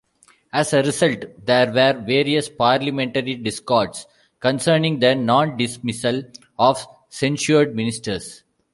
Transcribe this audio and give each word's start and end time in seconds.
As 0.51 0.73
a 0.73 0.81
result 0.81 1.25
there 1.45 1.67
were 1.67 1.93
various 2.01 2.49
parliamentary 2.49 3.35
discords 3.35 4.07
concerning 4.39 4.97
the 4.97 5.13
non-dismissal 5.13 6.23
of 6.57 6.83
censured 7.09 7.75
ministers. 7.75 8.41